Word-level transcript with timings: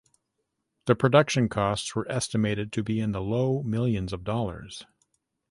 The 0.87 0.95
production 0.95 1.47
costs 1.47 1.93
were 1.93 2.11
estimated 2.11 2.71
to 2.73 2.81
be 2.81 2.99
in 2.99 3.11
the 3.11 3.21
low 3.21 3.61
millions 3.61 4.11
of 4.13 4.23
dollars. 4.23 4.83